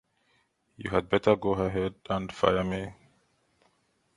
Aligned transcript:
You 0.77 0.89
had 0.89 1.09
better 1.09 1.35
go 1.35 1.51
ahead 1.53 1.93
and 2.09 2.33
fire 2.33 2.63
me. 2.63 2.91